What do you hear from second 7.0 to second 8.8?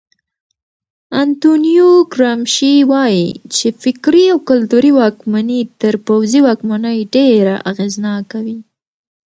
ډېره اغېزناکه وي.